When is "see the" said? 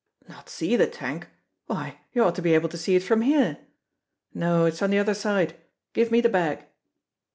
0.49-0.87